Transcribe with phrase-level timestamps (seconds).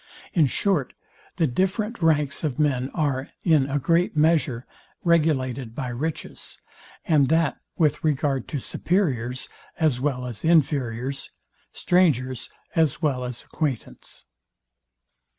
[0.33, 0.93] In short,
[1.35, 4.65] the different ranks of men are, in a great measure,
[5.03, 6.57] regulated by riches,
[7.05, 9.47] and that with regard to superiors
[9.79, 11.29] as well as inferiors,
[11.71, 14.25] strangers as well as acquaintance.